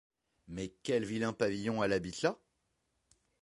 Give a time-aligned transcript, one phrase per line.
[0.47, 2.39] Mais quel vilain pavillon elle habite là!